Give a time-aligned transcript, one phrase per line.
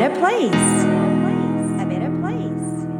[0.00, 0.84] better place.
[1.78, 2.96] A better place.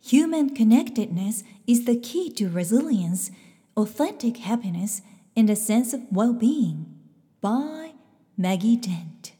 [0.00, 3.30] Human connectedness is the key to resilience,
[3.76, 5.02] authentic happiness,
[5.36, 6.86] and a sense of well-being.
[7.40, 7.92] By
[8.36, 9.34] Maggie Dent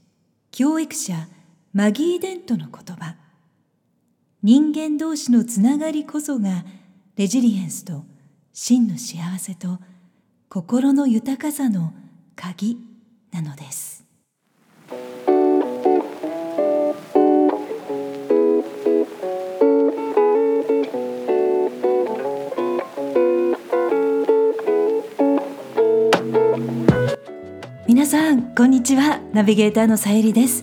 [0.53, 1.29] 教育者
[1.73, 3.17] マギー・デントの言葉
[4.43, 6.65] 人間同士のつながりこそが
[7.17, 8.05] レジリエンスと
[8.53, 9.79] 真の幸せと
[10.49, 11.95] 心の豊かさの
[12.37, 12.77] 鍵
[13.33, 14.05] なのです
[27.89, 29.21] 皆さんこんにちは。
[29.33, 30.63] ナビゲーターのさゆりです。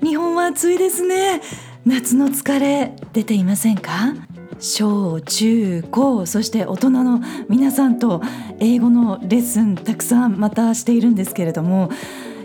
[0.00, 1.42] 日本は暑いですね。
[1.84, 4.14] 夏の疲れ出ていませんか？
[4.60, 8.22] 小中高そして大人の皆さんと
[8.60, 11.90] 英語のレッスンたくさんまたしているんですけれども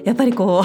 [0.04, 0.64] やっぱりこ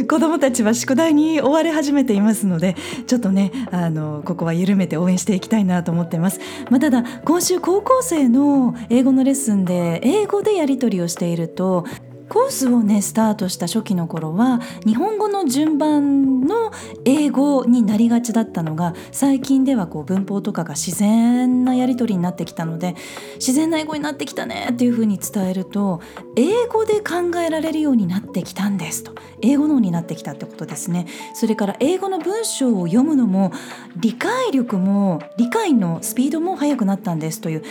[0.00, 6.40] う 子どもたちは宿題に追われ始めていますのでちょっとねあのここは緩めて応援していきたいなと思ってます、
[6.70, 11.84] まあ、ただ今週高校生の英語のレッスンで英語でやり取りをしていると
[12.28, 16.72] コースをねスタートした初期の頃は日本語の順番の
[17.04, 22.94] 英語になりがちだったのが最近ではこう文法とかが自然なやり取りになってきたので
[23.36, 26.00] 自然な英語になってきたねっていうふうに伝えると
[26.36, 29.12] 英語で考えられるようになってきたんですと。
[29.42, 33.52] 英語脳になってきたってことですねそれから英語の文章を読むのも
[33.96, 37.62] 理解力も理解のスピードも速くなったんですという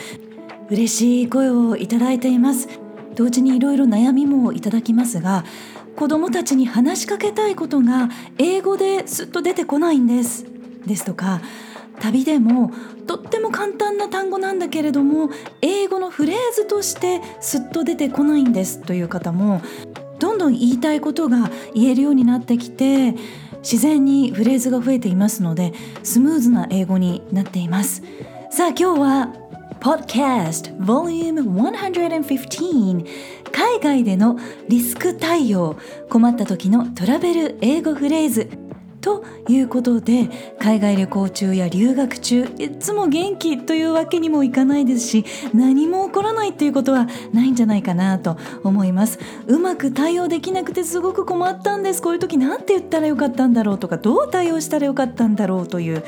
[0.70, 2.85] 嬉しい声をいただいています。
[3.16, 5.44] 同時にいろいろ悩みもいただきますが
[5.96, 10.46] 子どもたちに話しかけたいことが英語ですっと出てこないんです。
[10.86, 11.42] ですとか
[12.00, 12.72] 旅でも
[13.08, 15.30] とっても簡単な単語なんだけれども
[15.62, 18.82] 英語のフレーズとしてすっと出てこないんです。
[18.82, 19.62] という方も
[20.20, 23.16] どんどん言いたいことが言えるようになってきて
[23.60, 25.74] 自然にフレーズが増えていますので
[26.04, 28.04] スムーズな英語になっています。
[28.52, 29.34] さあ今日は
[29.86, 33.06] Podcast Volume 115
[33.52, 34.36] 海外での
[34.68, 35.78] リスク対応
[36.10, 38.50] 困った時のトラベル英語フレーズ。
[39.00, 49.20] ということで海外旅行中や留学中いつも元気というわけにもいかないですし何も起こらないっていうことはないんじゃないかなと思います。
[49.46, 52.02] うまく対応できなくてすごく困ったんです。
[52.02, 56.04] こういう時何て言ったらよかったんだろうとかどう対応したらよかったんだろうという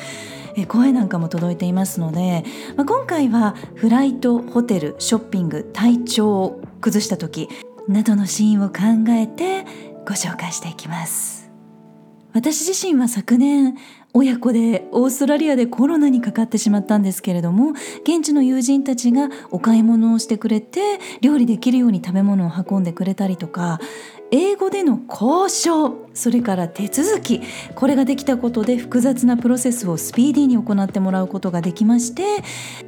[0.65, 2.43] 声なんかも届いていますので、
[2.75, 7.49] まあ、今回はフライトホテルショッピング体調を崩した時
[7.87, 9.65] などのシーンを考えて
[10.05, 11.37] ご紹介していきます。
[12.33, 13.75] 私自身は昨年
[14.13, 17.71] 親子でオーストラリアでコロナにかかってしまったんですけれども
[18.03, 23.79] 現地の友人たちがお買い物をしてくれて料理できるように食べ物を運んでくれたりとか
[24.31, 27.41] 英語での交渉それから手続き
[27.75, 32.23] これができたことで複雑なプロセスをスピーディーに行ってもらうことができまして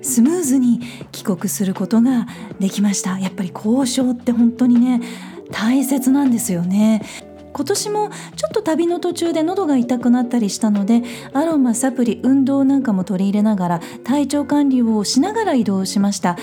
[0.01, 2.27] スムーズに帰国することが
[2.59, 3.17] できました。
[3.19, 5.01] やっぱり交渉って本当にね
[5.51, 7.01] 大切なんですよね。
[7.51, 11.01] 今年もちょっと旅の途中で喉が痛くなったりしたので
[11.33, 16.37] アロマサプリ運動なんかも取り入れながら体調管理をしながら移動しました。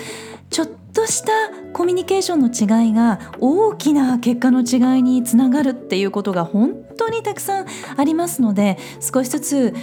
[0.49, 1.31] ちょっとした
[1.73, 9.75] コミュニケーションの違いが大きな結果の違いにつながるっていうことが本当にたくさんありますので少しずつ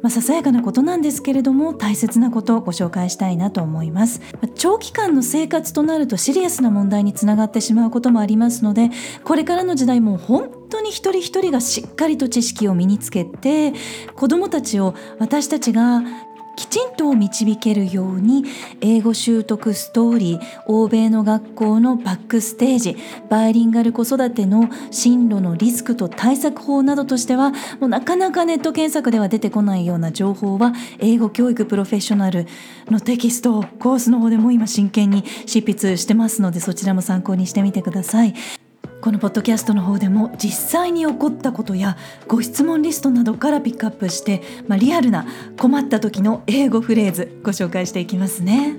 [0.00, 4.20] まあ、ささやかなことなんですけれども大切なことをご紹介したいなと思います。
[4.56, 8.90] 長期間の生活となるとシリアスな問題につながってしまうこともありますので
[9.22, 13.74] これからの時代も本当に一人一人がしっかりと知識を身につけて
[14.16, 16.02] 子どもたちを私たちが
[16.56, 18.44] きちんと導けるように
[18.80, 22.96] 英語習得ストーリー欧米の学校のバックステージ
[23.28, 32.46] バイリンガル子育ての進路のリスクと対策法などとしてはもうなかなかネット検索では出てこないような情報は英語教育プロフェッショナル
[32.86, 38.34] のテキストコースの方でも今真剣に執筆してますのでそちらも参考にしてみてください。
[39.02, 41.96] このポッドキャストの方でも実際に起こったことや
[42.28, 45.26] ご質問リストなどからピックアップして、まあ、リアルな
[45.58, 48.76] 困った時の英語フレーズご紹介していきますね。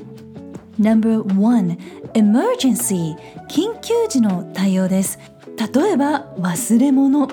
[0.80, 1.78] No.1
[2.14, 3.18] Emergency
[3.50, 5.20] 緊急時の対応です。
[5.58, 7.28] 例えば忘れ物。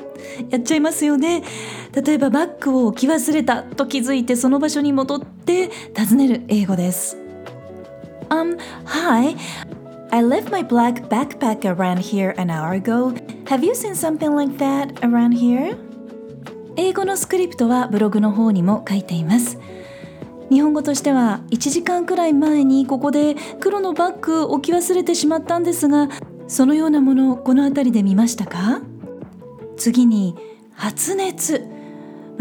[0.50, 1.44] やっちゃいますよね。
[1.94, 7.16] 例えばバッグを置き忘れたと気づいてその場所に戻って尋ねる英語です。
[8.30, 9.36] Um, hi,
[10.12, 13.14] I left my black backpack around here an hour ago.
[13.46, 15.76] Have you seen something like that around here?
[16.76, 19.58] 英語のスクリプトはブログの方にも書いています。
[20.50, 26.08] 日本語としては1時間くらい前にここで黒のバッグ置き忘れてしまったんですが
[26.48, 28.80] そのようなものこの辺りで見ましたか？
[29.76, 30.34] 次に
[30.74, 31.64] 発熱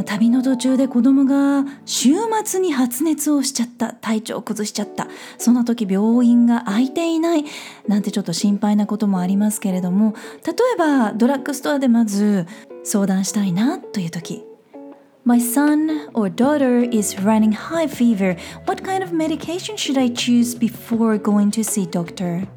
[0.04, 2.12] 旅の途中で子供が週
[2.44, 5.08] 末に発熱をしちゃった体調を崩しちゃった
[5.38, 7.46] そんな時病院が空いていない
[7.88, 10.16] なんてちょっと心配なこともありますけれども
[10.46, 12.48] 例えばドラッグストアでまず
[12.84, 14.44] 相談したいなという時
[15.26, 18.36] My son or daughter is running high fever.
[18.66, 22.48] What kind of medication should I choose before going to see doctor?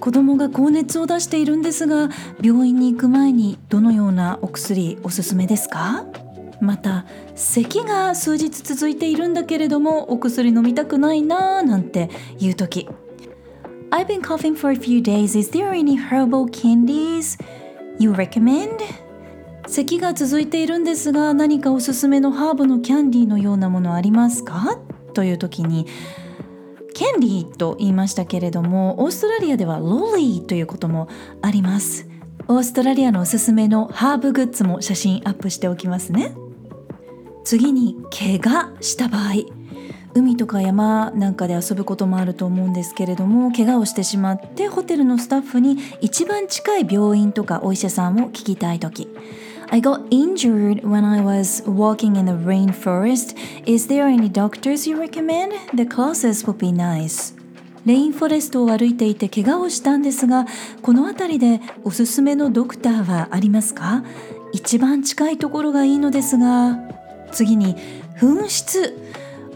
[0.00, 2.08] 子供が高熱を出しているんですが
[2.42, 6.04] 病院に行く前にどのようなお薬おすすめですか？
[6.60, 7.04] また
[7.34, 12.88] 咳が数日続いているんだけれどもお薬飲みたくないなーなんていう時
[13.90, 15.38] I've been coughing for a few days.
[15.38, 17.38] Is there any herbal candies
[17.98, 18.78] you recommend?
[19.68, 24.78] 咳が続いているんですが何かおすすめのハーブのキャンディーのようなものありますか？
[25.14, 25.86] という時に
[26.94, 31.08] キャンディーと言いましたけれどもオーストラリアではロリーということも
[31.42, 32.08] あります
[32.48, 36.34] オーストラリアのおすすめのハーブグッズも写真アップしておきますね
[37.46, 39.34] 次に怪我した場合
[40.14, 49.08] 海とか山なんかで遊ぶこともあると思うんですけれども怪我をしてしまってホテルのスタッフに一番近い病院とかお医者さんを聞きたい時
[49.70, 53.36] I got injured when I was walking in the rainforest.
[53.64, 55.52] Is there any doctors you recommend?
[55.72, 57.36] The closest would be nice.
[57.84, 60.46] レインフォレストを歩いていて怪我をしたんですが
[60.82, 64.02] この辺りでおすすめのドクターはありますか？
[64.52, 66.78] 一番近いところがいいのですが
[67.36, 67.76] 次に
[68.18, 68.96] 紛失。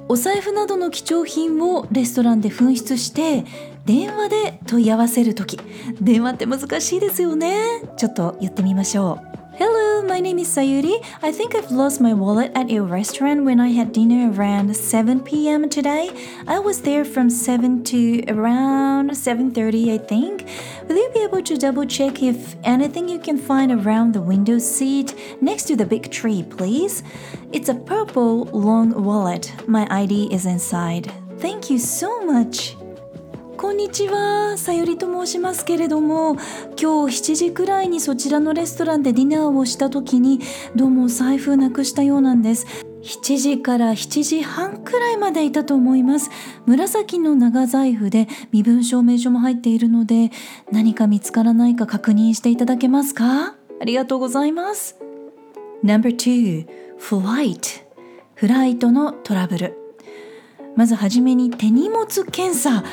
[0.08, 3.44] お財布などの貴重品をレストランで紛失して
[3.86, 5.58] 電話で問い合わせる時。
[6.00, 7.54] 電話って難しいですよね。
[7.96, 9.29] ちょっと言ってみましょう。
[9.62, 11.04] Hello, my name is Sayuri.
[11.22, 15.20] I think I've lost my wallet at your restaurant when I had dinner around 7
[15.20, 15.68] p.m.
[15.68, 16.08] today.
[16.48, 20.48] I was there from 7 to around 7:30, I think.
[20.88, 24.56] Will you be able to double check if anything you can find around the window
[24.58, 27.02] seat next to the big tree, please?
[27.52, 29.52] It's a purple long wallet.
[29.66, 31.12] My ID is inside.
[31.36, 32.79] Thank you so much.
[33.60, 36.36] こんにちは、さゆりと申しますけれども、
[36.80, 40.40] 今日7時くらいにそちらのレストランでディナーをした時に、
[40.74, 42.66] どうも財布なくしたようなんです。
[43.02, 46.30] 7時から7時半くらいまでいたと思います。
[46.64, 50.30] 紫の長財布で身分証明書も入っているので、
[50.72, 53.56] 何か見つからないか確認していただけますか？
[53.78, 54.96] ありがとうございます。
[55.82, 56.66] No.2
[56.96, 59.76] フライトのトラブル
[60.76, 62.84] まずはじめに手荷物検査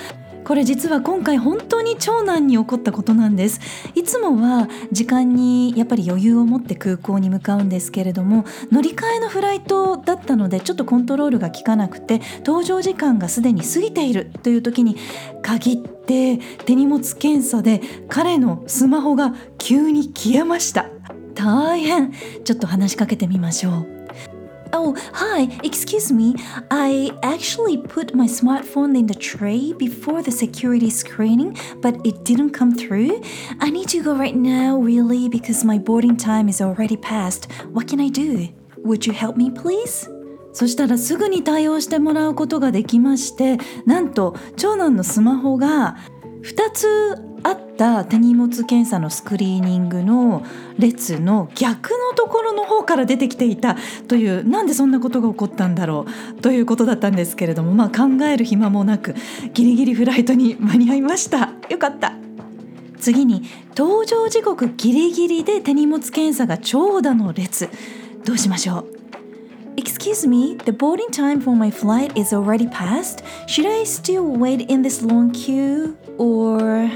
[0.48, 3.60] これ実は今回本当に長男に起こったことなんです。
[3.96, 14.96] いつもは時間にやっぱり余裕を持って空港に向かうんですけれども乗り換えのフライトだったのでちょっとコントロールが効かなくて搭乗時間がすでに過ぎているという時に
[15.42, 20.90] 限って手荷物検査で彼のスマホが急に消えました。
[21.36, 22.14] 大変。
[22.46, 23.97] ちょっと話しかけてみましょう。
[24.74, 26.36] Oh, hi, excuse me.
[26.72, 32.52] I actually put my smartphone in the tray before the security screening, but it didn't
[32.52, 33.22] come through.
[33.60, 37.52] I need to go right now, really, because my boarding time is already past.
[37.72, 38.50] What can I do?
[38.78, 40.10] Would you help me, please?
[40.54, 45.98] そしたらすぐに対応してもらうことができまして、なんと長男のスマホが
[46.42, 50.44] 2つあった手荷物検査のスクリーニングの
[50.78, 53.78] 列の逆のところの方から出てきていた
[54.08, 56.06] というなんでそんなことが起こったんだろ
[56.38, 59.16] うということだったんですけれどもまあ考える暇もなく
[59.54, 62.14] ギリギリフライトに間に合いました よかった
[63.00, 63.44] 次に
[63.76, 67.70] 搭乗時刻ギリギリで手荷物検査が長蛇の列
[68.26, 68.98] どうしましょう
[69.78, 73.24] Excuse me, the boarding time for my flight is already past.
[73.48, 75.96] Should I still wait in this long queue?
[76.18, 76.90] Or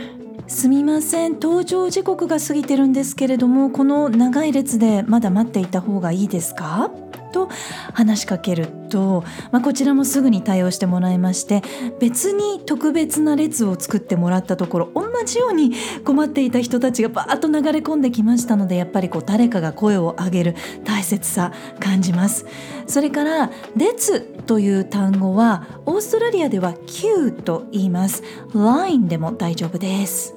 [0.53, 1.35] すみません。
[1.35, 6.91] 搭乗時刻が過ぎてるんですけれどもこの長い列でまだ待っていた方がいいですか？
[7.31, 7.49] と
[7.93, 11.61] 話しかけると、まあ、こちらもすぐに対応してもらいまして
[11.99, 15.73] 別に特別な列を作ってもらったところ同じように
[16.03, 22.45] 困っていた人たちがバーッと流れ込んできましたのでやっぱりこう誰かが声を上げる大切さ感じます。
[22.87, 28.23] それから列という単語はオーストラリアでは Q と言います。
[28.53, 30.35] LINE でも大丈夫です。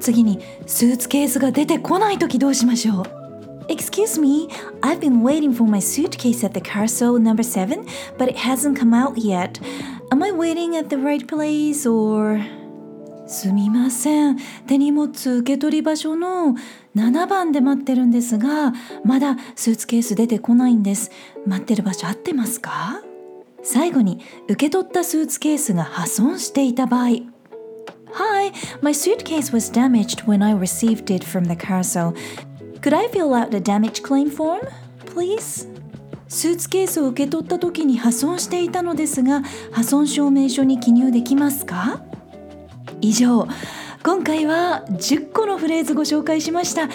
[0.00, 3.21] 次にスーツケースが出てこない時どうしましょう。
[3.72, 4.50] Excuse me,
[4.82, 7.86] I've been waiting for my suitcase at the carousel number seven,
[8.18, 9.58] but it hasn't come out yet.
[10.10, 12.38] Am I waiting at the right place or?
[13.26, 14.36] すみません
[14.66, 16.54] 手荷物受け取り場所の
[16.94, 18.74] 7番で待ってるんですが
[19.04, 21.10] まだスーツケース出てこないんです
[21.46, 23.00] 待ってる場所合ってますか
[23.62, 27.32] 最後に受け取ったスーツケースが破損していた場合
[28.82, 32.14] my suitcase was damaged when I received it from the carousel.
[32.82, 34.60] Could I fill out the damage claim form,
[35.06, 35.68] please?
[36.28, 42.02] スーツケースを受け取った時に破損していたのですが破損証明書に記入できますか?
[43.00, 43.46] 以上。
[44.02, 46.88] 今回は10個のフレーズご紹介しました。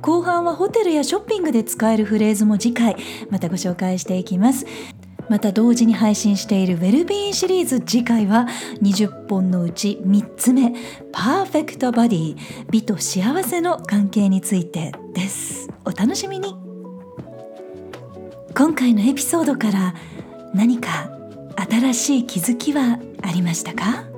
[0.00, 2.96] 後半はホテルやショッピングで使えるフレーズも次回
[3.30, 4.66] またご紹介していきます。
[5.28, 8.46] また同時に配信しているウェルビーンシリーズ次回は
[8.82, 10.72] 20本のうち3つ目
[11.12, 12.36] パーフェクトバディ
[12.70, 15.68] 美と幸せの関係についてです。
[15.84, 16.54] お楽しみに。
[18.56, 19.94] 今回のエピソードから
[20.54, 21.10] 何か
[21.70, 24.17] 新しい気づきはありましたか？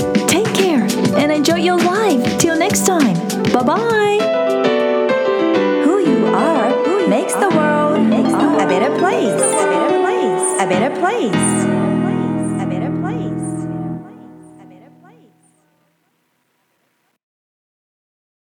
[1.13, 2.39] And enjoy your life.
[2.39, 3.15] Till next time.
[3.51, 4.19] Bye bye
[5.85, 7.99] Who you are makes the world
[8.61, 9.41] a better place.
[9.41, 10.61] A better place.
[10.61, 11.60] A better place